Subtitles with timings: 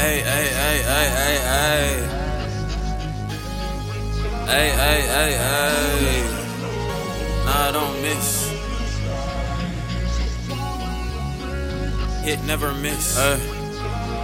[0.00, 1.90] Hey, hey, hey, hey, hey, hey.
[4.46, 6.24] Hey, hey, hey.
[7.44, 8.48] Nah, don't miss.
[12.24, 13.18] Hit never miss.
[13.18, 13.36] Uh,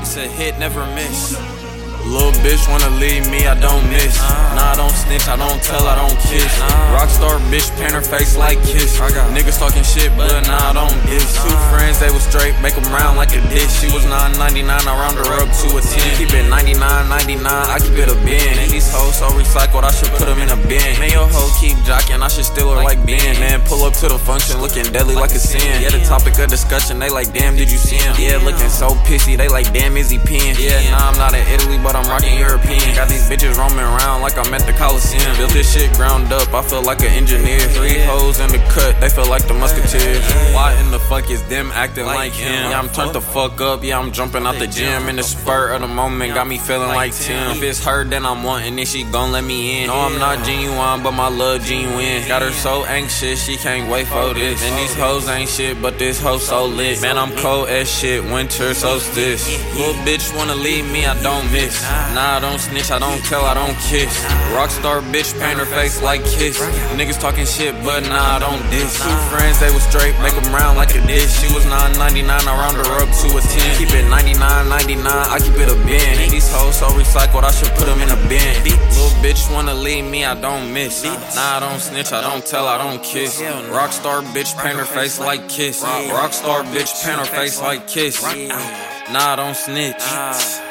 [0.00, 1.59] he said hit never miss.
[2.06, 4.18] Little bitch wanna leave me, I don't miss.
[4.56, 6.50] Nah, I don't snitch, I don't tell, I don't kiss.
[6.90, 8.98] Rockstar bitch, pan her face like kiss.
[8.98, 11.36] Niggas talking shit, but nah, I don't diss.
[11.42, 13.70] Two friends, they was straight, make them round like a dish.
[13.80, 16.16] She was 9.99, I round her up to a 10.
[16.18, 18.58] Keep it 99.99, I keep it a bin.
[18.58, 20.98] And these hoes so recycled, I should put them in a bin.
[20.98, 23.38] Man, your hoe keep jocking, I should steal her like Ben.
[23.38, 25.60] Man, pull up to the function, looking deadly like a sin.
[25.60, 28.16] Yeah, the topic of discussion, they like, damn, did you see him?
[28.16, 30.56] Yeah, looking so pissy, they like, damn, is he peeing?
[30.56, 32.80] Yeah, nah, I'm not in Italy, but I'm rocking European.
[32.96, 35.36] Got these bitches roaming around like I'm at the Coliseum.
[35.36, 37.60] Built this shit ground up, I feel like an engineer.
[37.60, 40.24] Three hoes in the cut, they feel like the musketeers.
[40.52, 42.70] Why in the fuck is them acting like him?
[42.70, 45.08] Yeah, I'm turned the fuck up, yeah, I'm jumping out the gym.
[45.08, 47.52] In the spur of the moment, got me feeling like Tim.
[47.52, 49.86] If it's her, then I'm wanting it, she gon' let me in.
[49.86, 52.26] No, I'm not genuine, but my love genuine.
[52.26, 54.60] Got her so anxious, she can't wait for this.
[54.64, 57.00] And these hoes ain't shit, but this hoe so lit.
[57.00, 59.46] Man, I'm cold as shit, winter solstice.
[59.76, 61.80] Little bitch wanna leave me, I don't miss.
[62.14, 64.10] Nah, I don't snitch, I don't tell, I don't kiss.
[64.54, 66.58] Rockstar bitch, paint her face like kiss.
[66.96, 68.98] Niggas talking shit, but nah, I don't diss.
[68.98, 71.30] Two friends, they was straight, make them round like a dish.
[71.40, 73.78] She was 9.99, I round her up to a 10.
[73.78, 76.30] Keep it 99.99, I keep it a bin.
[76.30, 78.62] These hoes so recycled, I should put them in a bin.
[78.64, 81.04] Little bitch wanna leave me, I don't miss.
[81.04, 83.40] Nah, I don't snitch, I don't tell, I don't kiss.
[83.40, 85.82] Rockstar bitch, paint her face like kiss.
[85.82, 88.22] Rockstar bitch, paint her face like kiss.
[88.22, 90.69] Nah, I don't snitch.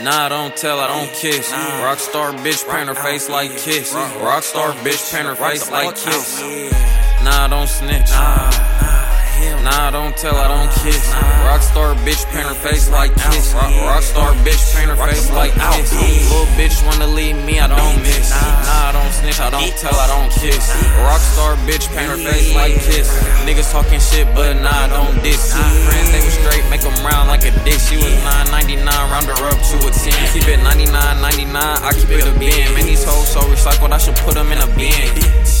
[0.00, 1.52] Nah, I don't tell, I don't kiss.
[1.52, 3.92] Rockstar bitch, paint her face like kiss.
[3.94, 6.40] Rockstar bitch, paint her face like kiss.
[7.22, 8.10] Nah, I don't snitch.
[9.62, 11.06] Nah, I don't tell, I don't kiss.
[11.46, 13.54] Rockstar bitch, paint her face like kiss.
[13.54, 15.92] Rockstar bitch, paint her face like kiss.
[15.94, 18.30] Little bitch wanna leave me, I don't miss.
[18.30, 20.66] Nah, I don't snitch, I don't tell, I don't kiss.
[21.06, 23.06] Rockstar bitch, paint her face like kiss.
[23.46, 25.54] Niggas talking shit, but nah, I don't diss.
[31.52, 32.74] 99.99, I keep it a bin.
[32.74, 35.51] Man, these hoes so recycled, I should put them in a bin.